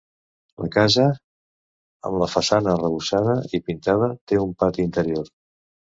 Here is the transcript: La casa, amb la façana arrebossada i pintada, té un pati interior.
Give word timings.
La 0.61 0.69
casa, 0.75 1.03
amb 2.11 2.19
la 2.23 2.29
façana 2.37 2.75
arrebossada 2.75 3.39
i 3.59 3.63
pintada, 3.71 4.13
té 4.33 4.45
un 4.49 4.61
pati 4.65 4.87
interior. 4.93 5.35